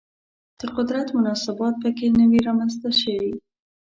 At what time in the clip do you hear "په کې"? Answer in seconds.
1.83-2.07